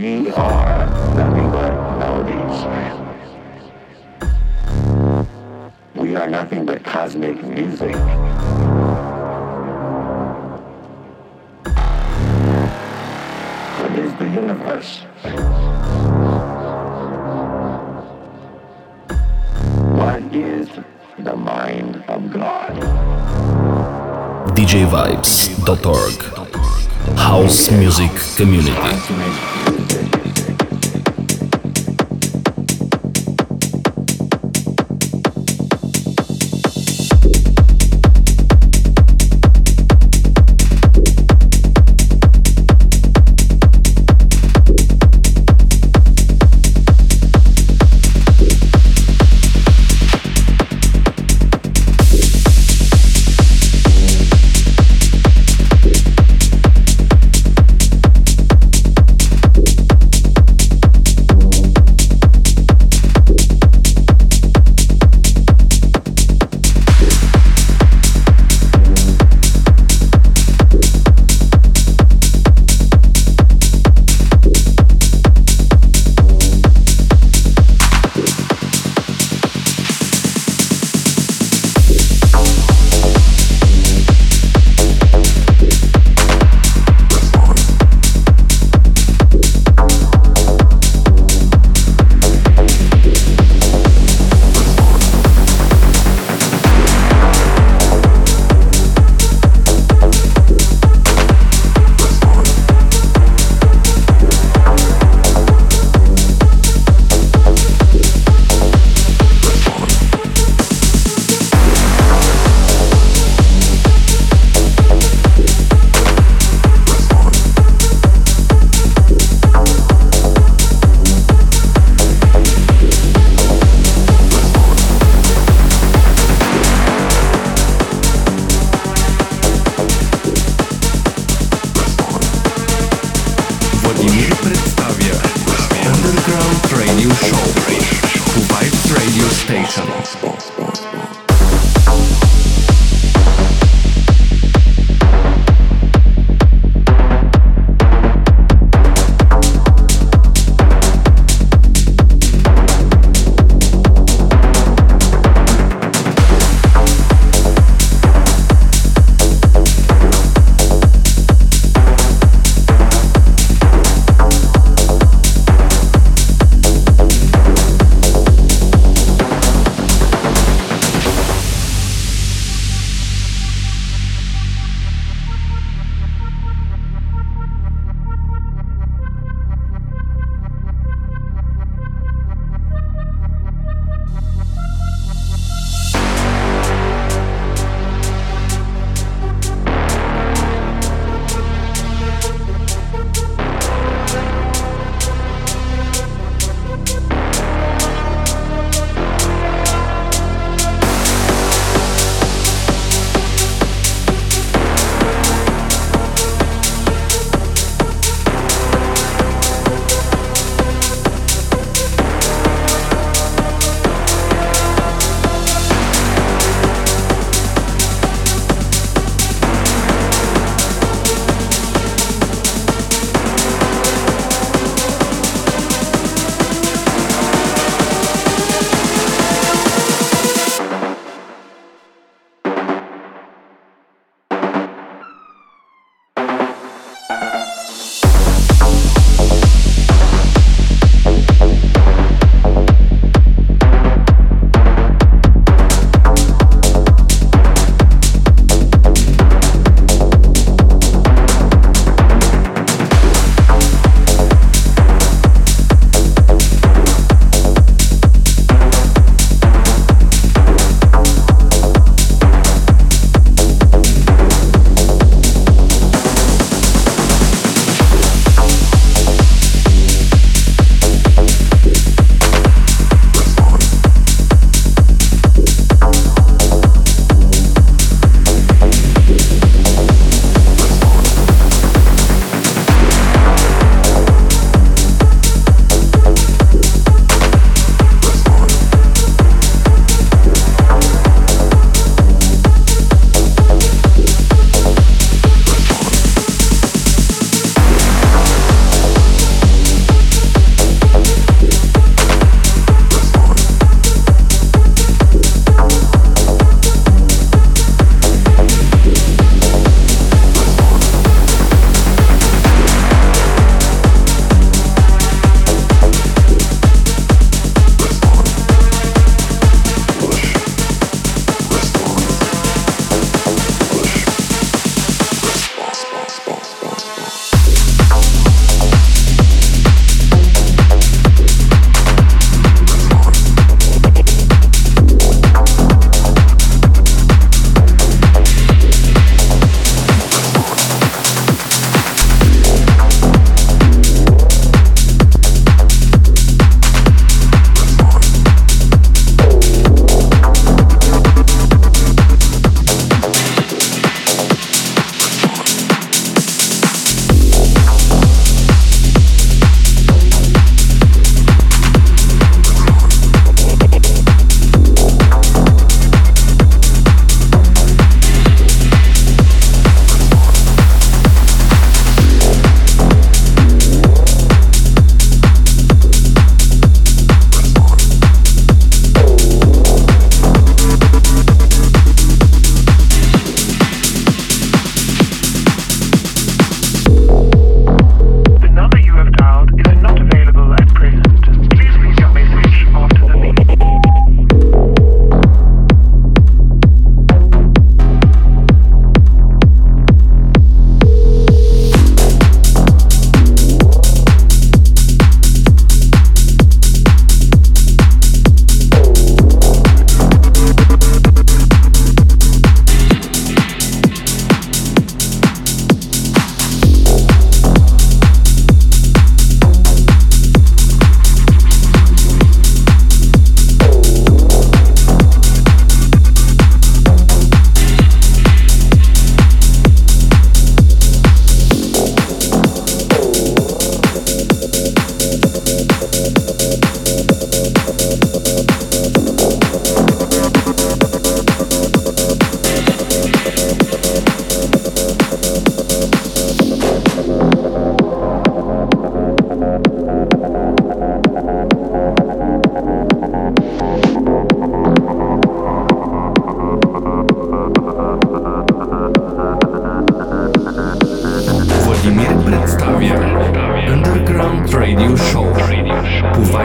We 0.00 0.30
are 0.30 0.86
nothing 1.14 1.50
but 1.50 1.72
melodies. 1.98 2.56
We 5.94 6.16
are 6.16 6.26
nothing 6.26 6.64
but 6.64 6.82
cosmic 6.82 7.42
music. 7.44 7.94
What 13.76 13.92
is 13.98 14.14
the 14.14 14.24
universe? 14.24 15.00
What 20.00 20.22
is 20.34 20.68
the 21.18 21.36
mind 21.36 22.02
of 22.08 22.32
God? 22.32 22.72
DJVibes.org 24.56 26.40
House 27.18 27.70
Music 27.70 28.10
Community. 28.38 29.69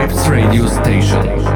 Vibes 0.08 0.28
Radio 0.30 0.68
Station. 0.68 1.55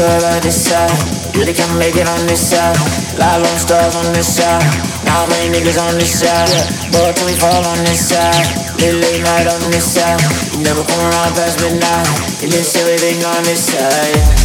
on 0.00 0.40
this 0.40 0.64
side. 0.64 0.88
You 1.36 1.44
they 1.44 1.52
can 1.52 1.68
make 1.78 1.96
it 1.96 2.08
on 2.08 2.26
this 2.26 2.50
side. 2.50 2.76
Live 3.18 3.44
on 3.44 3.58
stars 3.58 3.94
on 3.96 4.12
this 4.12 4.36
side. 4.36 4.64
Not 5.04 5.28
my 5.28 5.44
niggas 5.52 5.76
on 5.76 5.98
this 5.98 6.20
side. 6.20 6.48
But 6.92 7.20
we 7.26 7.32
fall 7.36 7.64
on 7.64 7.78
this 7.84 8.08
side. 8.08 8.46
Late, 8.80 8.96
late 8.96 9.22
night 9.22 9.46
on 9.46 9.60
this 9.70 9.94
side. 9.94 10.20
You 10.56 10.64
never 10.64 10.82
come 10.84 11.00
around 11.00 11.34
past 11.36 11.60
midnight. 11.60 12.08
You 12.40 12.48
listen 12.48 12.80
everything 12.80 13.24
on 13.24 13.42
this 13.44 13.66
side. 13.66 14.39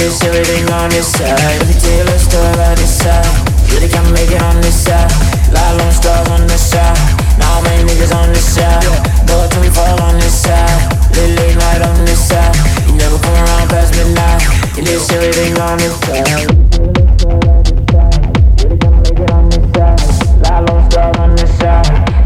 this 0.00 0.22
everything 0.24 0.64
on 0.72 0.88
this 0.88 1.12
side. 1.12 1.38
Every 1.60 1.76
day 1.78 2.02
let's 2.04 2.24
start 2.24 2.58
on 2.58 2.74
this 2.76 2.98
side. 2.98 3.26
Really 3.70 3.88
can 3.88 4.06
make 4.12 4.30
it 4.30 4.40
on 4.42 4.56
this 4.60 4.84
side. 4.84 5.12
Lot 5.52 5.76
long 5.76 5.92
stars 5.92 6.28
on 6.28 6.46
this 6.46 6.70
side. 6.72 6.96
Now 7.38 7.60
many 7.60 7.84
niggas 7.84 8.14
on 8.14 8.32
this 8.32 8.48
side. 8.56 8.80
Boy 9.28 9.46
till 9.50 9.60
we 9.60 9.68
fall 9.68 10.00
on 10.00 10.14
this 10.16 10.42
side. 10.42 10.80
Late 11.16 11.36
late 11.36 11.56
night 11.56 11.82
on 11.82 12.04
this 12.08 12.28
side. 12.28 12.56
You 12.88 12.94
never 12.96 13.18
come 13.18 13.36
around 13.44 13.68
past 13.68 13.92
midnight. 13.92 14.40
You 14.76 14.84
this 14.84 15.10
everything 15.12 15.58
on 15.58 15.76
this 15.78 15.94
side. 16.00 16.48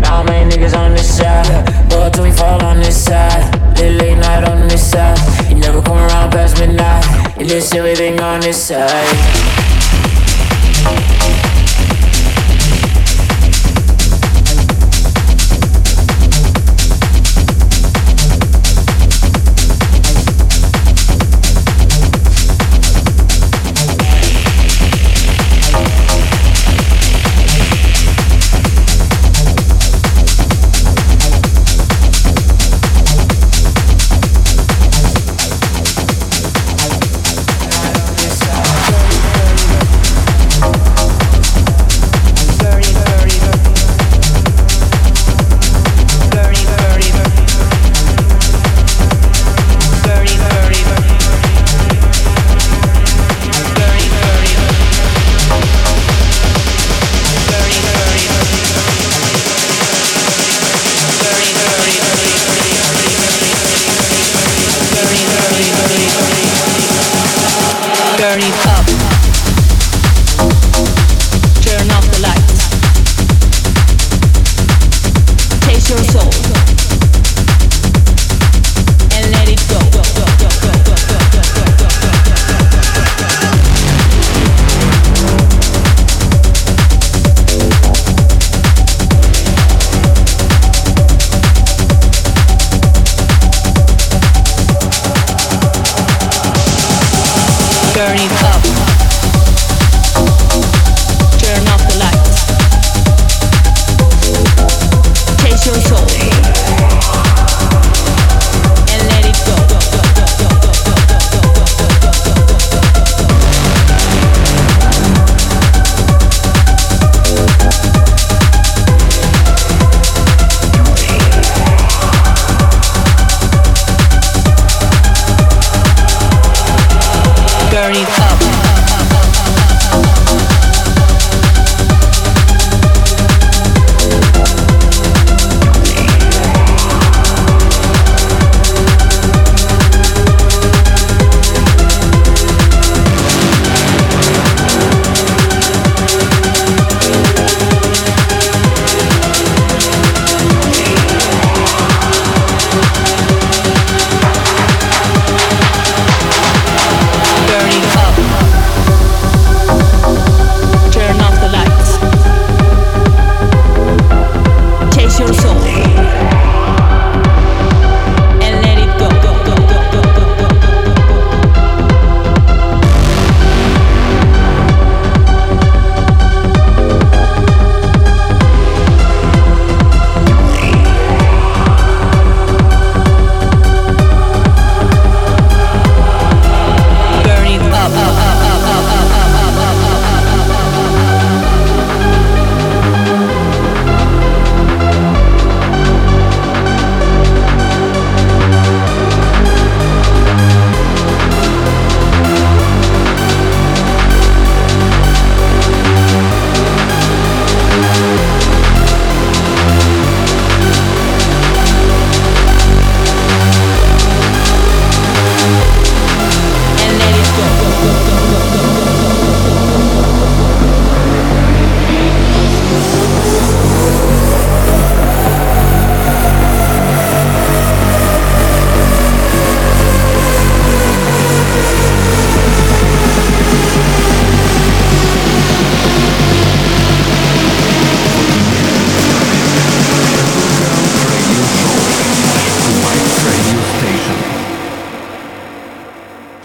Now 0.00 0.22
many 0.22 0.50
niggas 0.50 0.76
on 0.78 0.92
this 0.92 1.16
side. 1.18 1.50
Boy 1.90 2.08
till 2.10 2.22
we 2.22 2.30
fall 2.30 2.62
on 2.64 2.78
this 2.78 3.04
side. 3.04 3.63
just 7.60 7.72
living 7.74 8.20
on 8.20 8.42
his 8.42 8.56
side. 8.56 9.73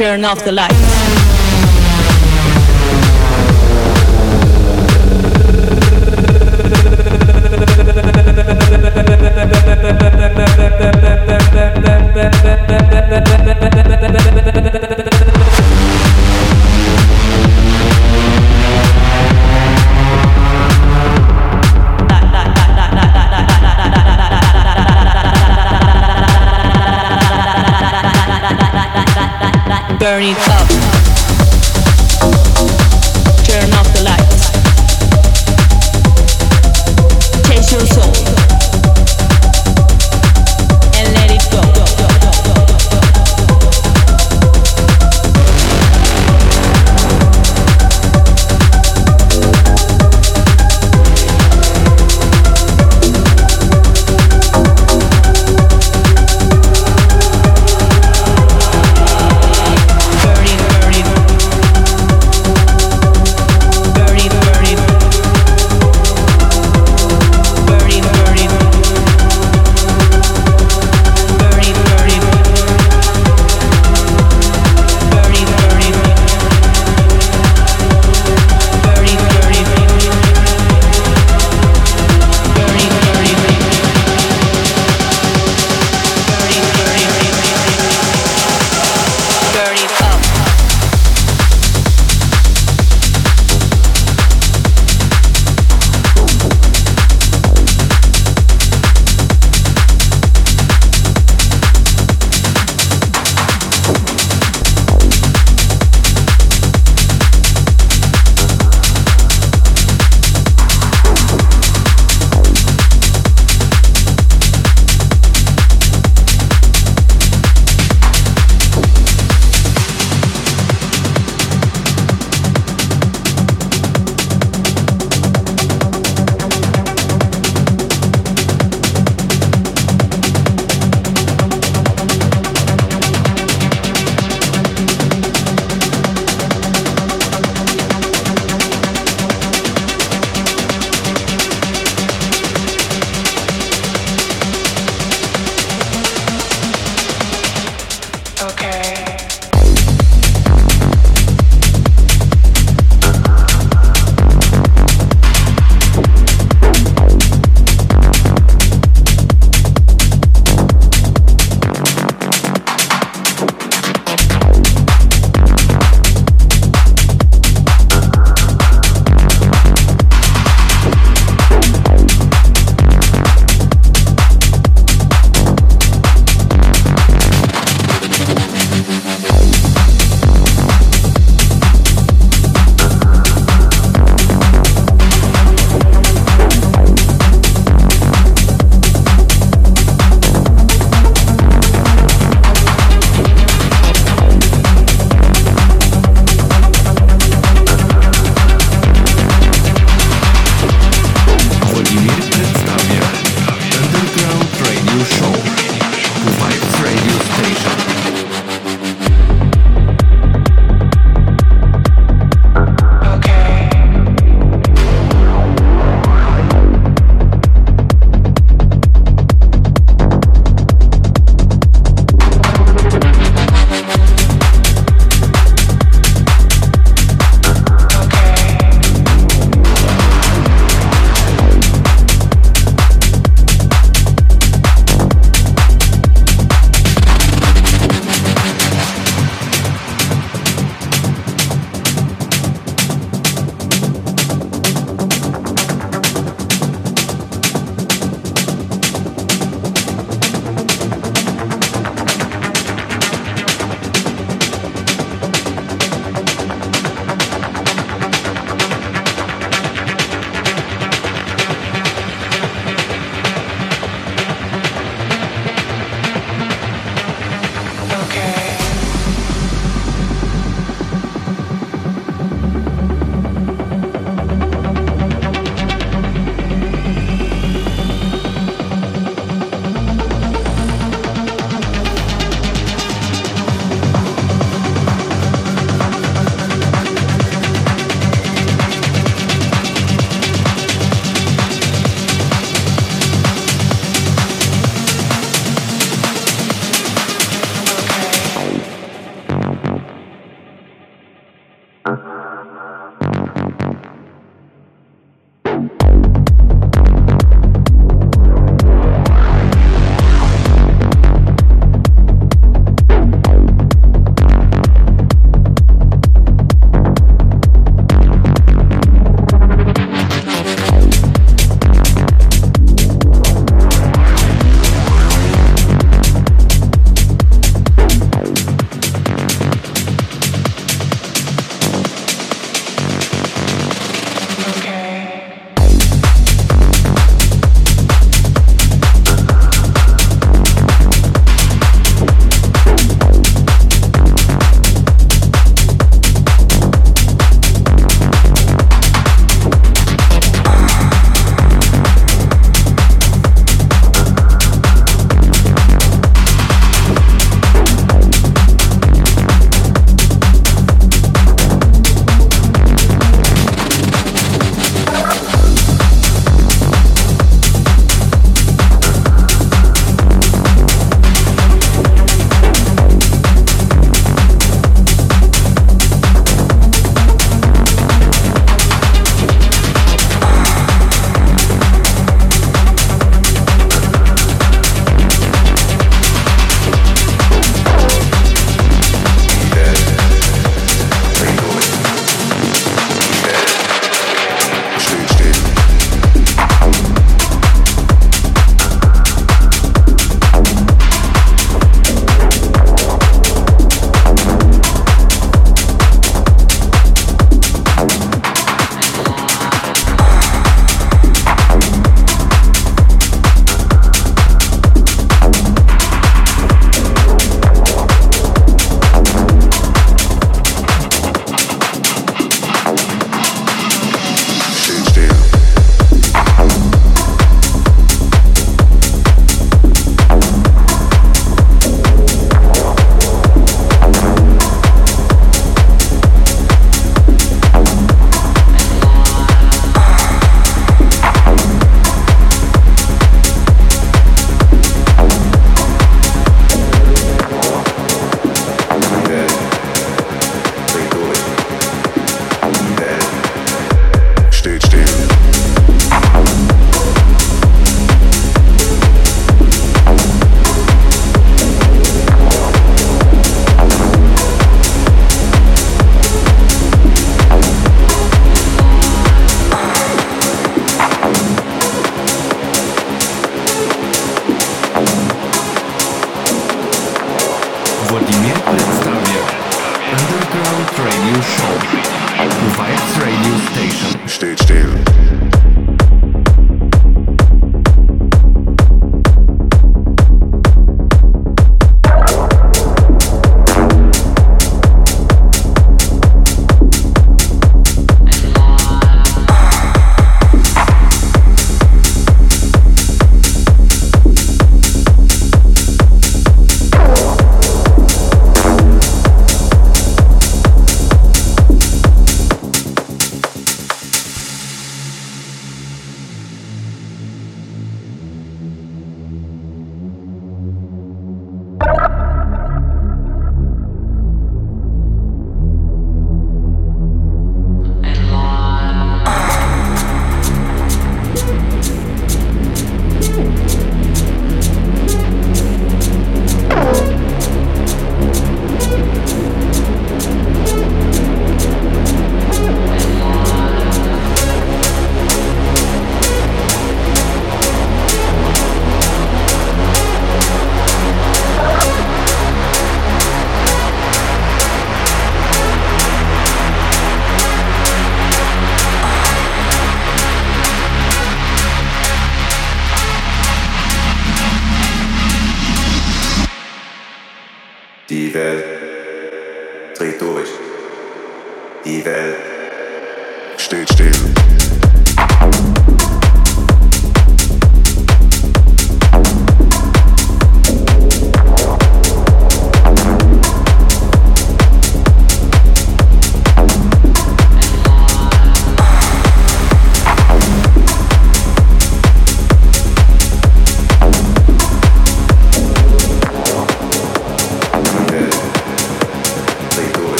Turn 0.00 0.24
off 0.24 0.42
the 0.46 0.50
lights. 0.50 0.99
Burn 30.10 30.49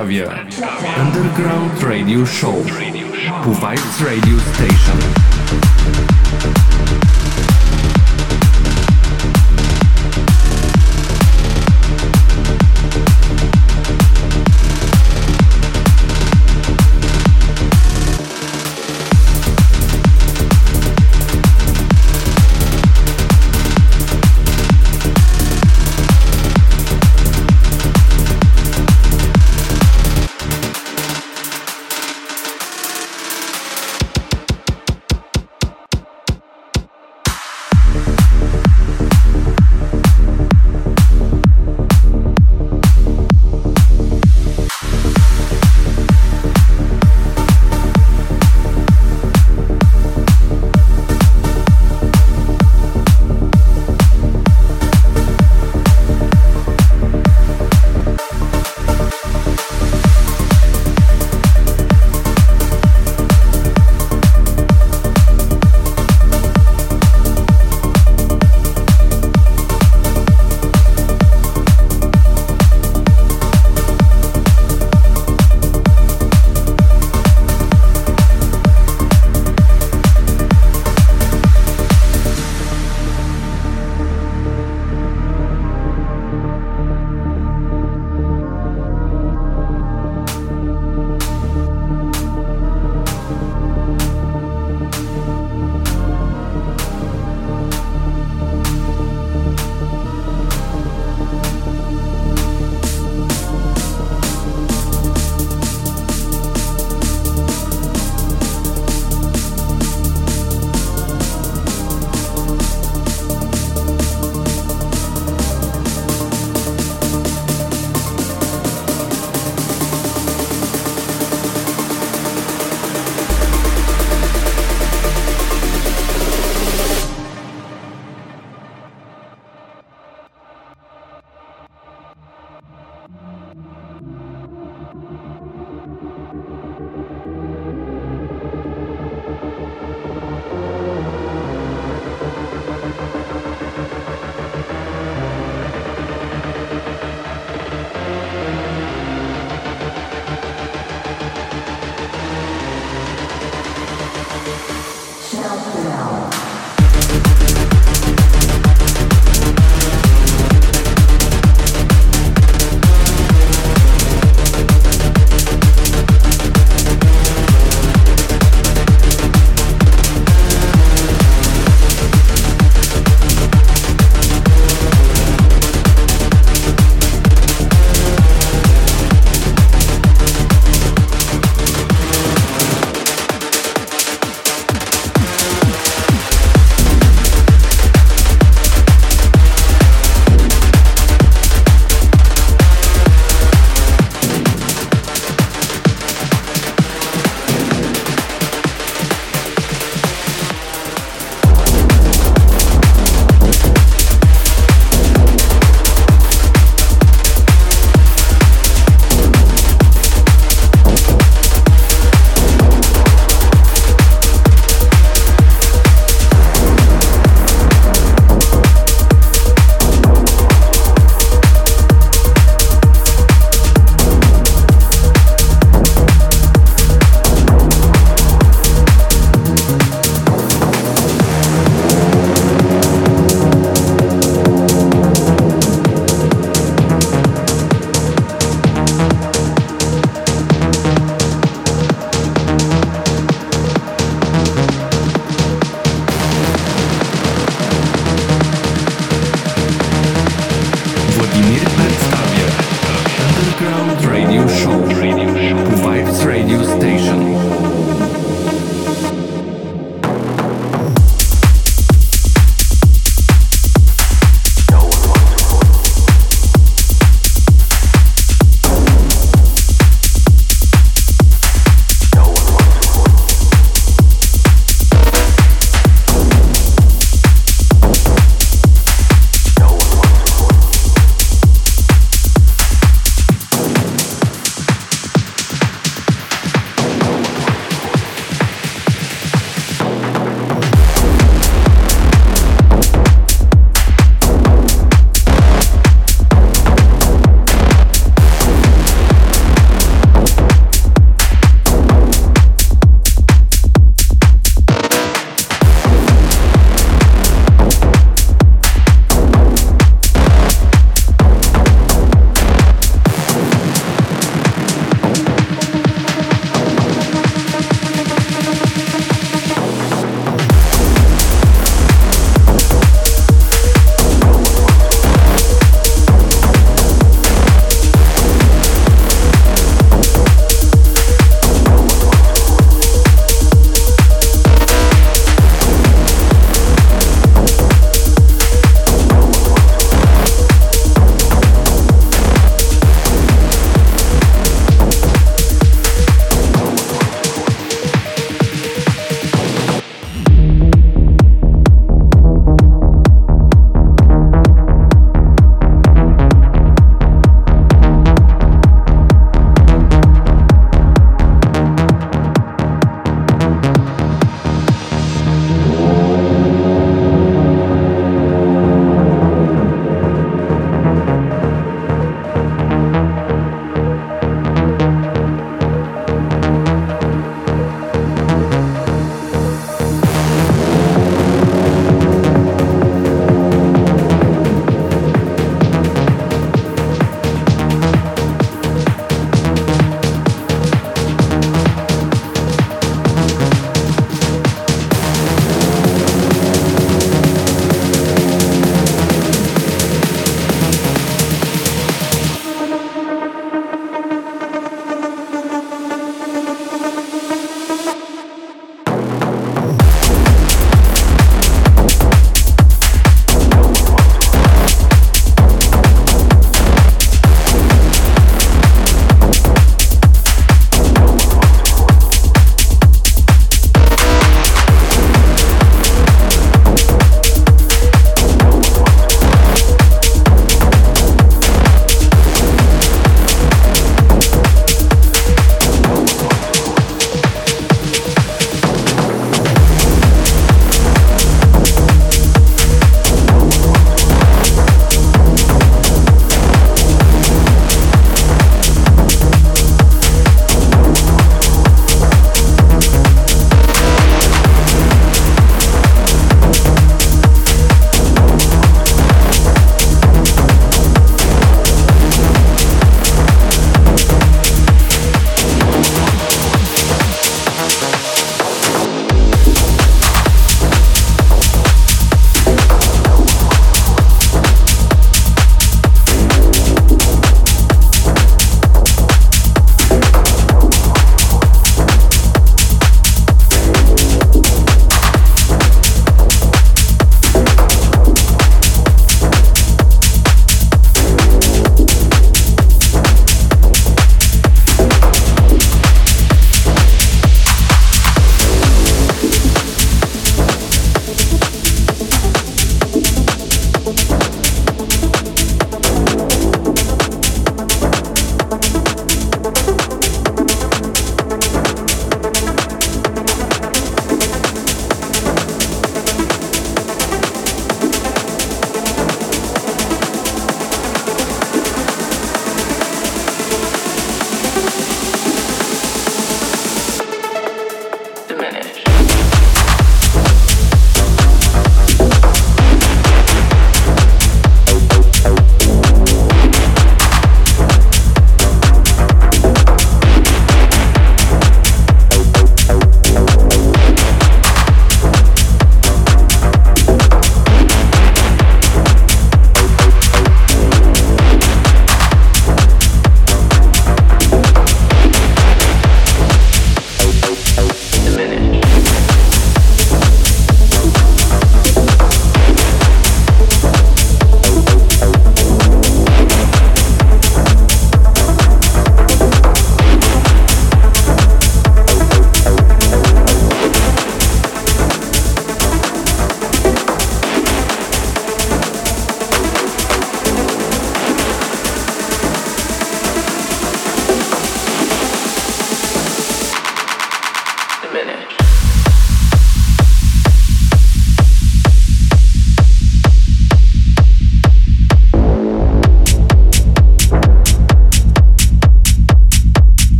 Wrocławia. 0.00 0.44
Underground 0.98 1.82
Radio 1.82 2.26
Show. 2.26 2.54
Puwajs 3.44 4.00
Radio 4.00 4.40
Station. 4.40 5.39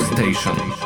Station. 0.00 0.79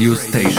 Radio 0.00 0.14
station. 0.14 0.49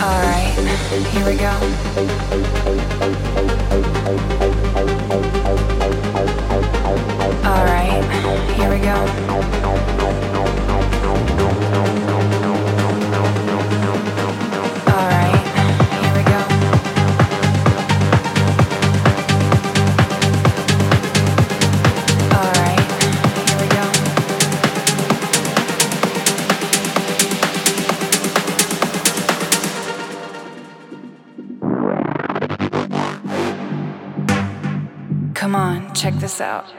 All 0.00 0.20
right, 0.20 0.54
here 1.12 1.26
we 1.26 1.36
go. 1.36 3.33
This 36.34 36.40
out. 36.40 36.73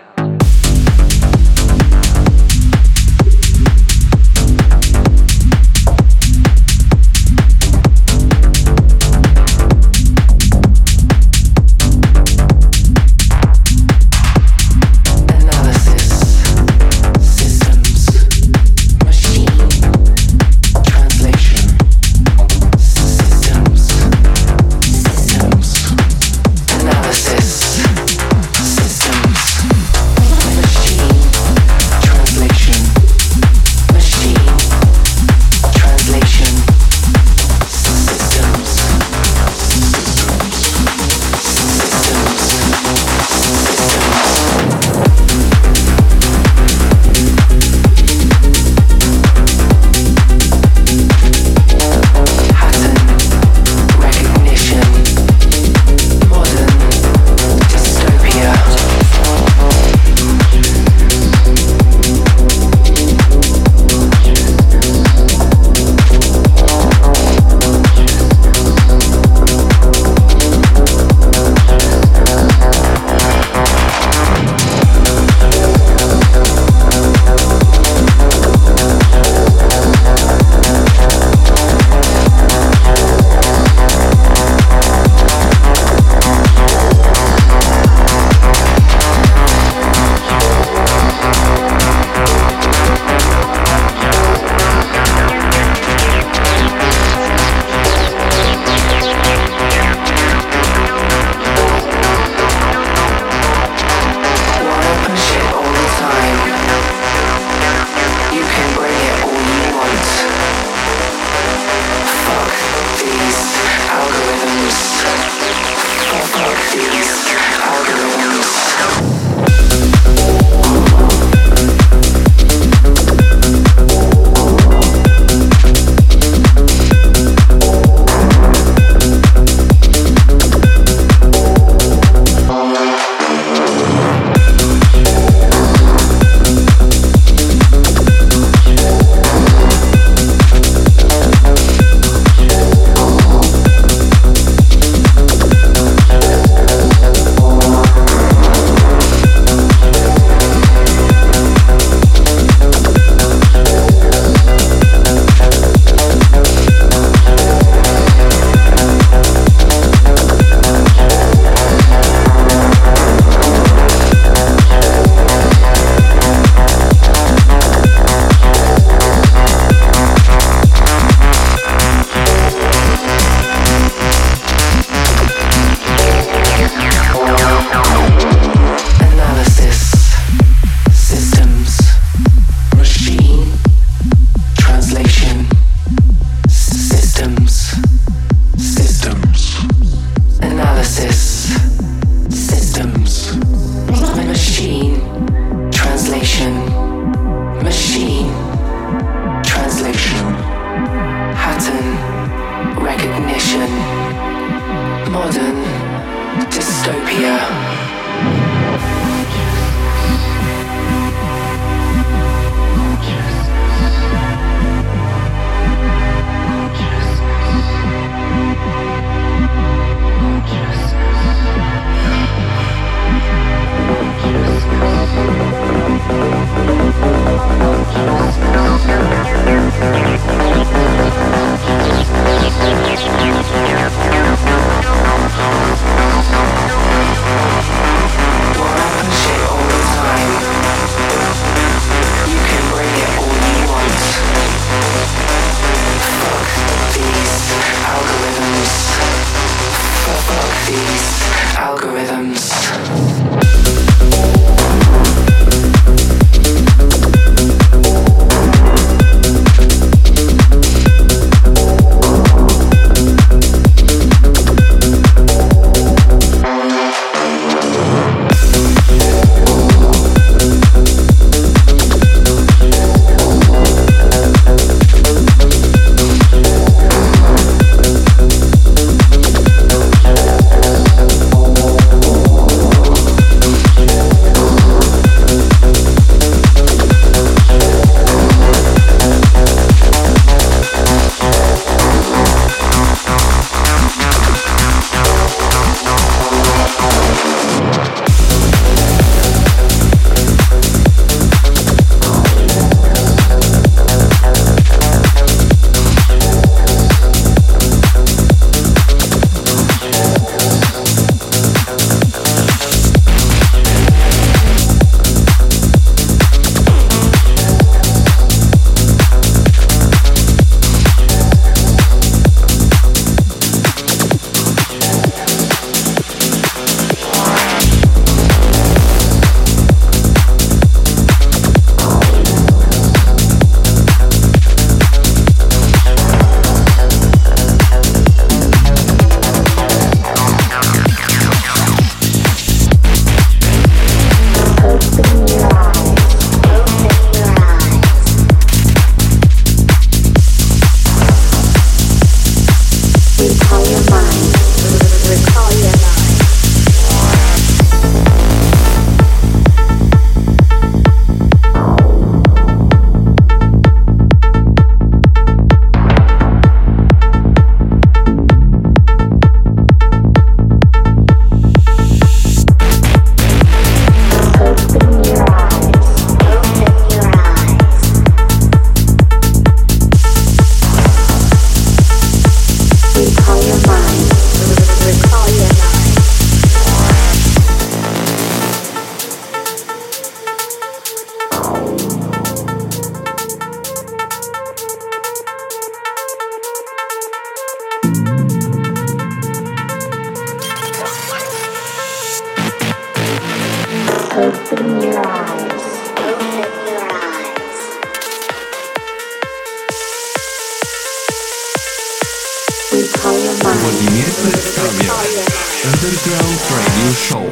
Underground 416.25 416.65
Radio 416.65 416.91
Show 416.97 417.25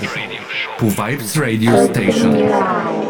po 0.78 0.86
Vibes 0.86 1.34
Radio 1.34 1.74
Station. 1.90 3.03